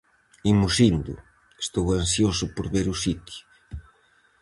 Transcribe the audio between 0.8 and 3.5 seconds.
indo, estou ansioso por ver o sitio.